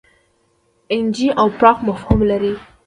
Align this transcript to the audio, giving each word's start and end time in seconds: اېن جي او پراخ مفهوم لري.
اېن 0.91 1.05
جي 1.19 1.27
او 1.39 1.47
پراخ 1.59 1.77
مفهوم 1.89 2.19
لري. 2.31 2.53